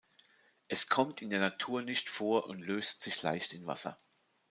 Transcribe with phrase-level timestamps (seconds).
[0.67, 3.95] Es kommt in der Natur nicht vor und löst sich leicht in Wasser.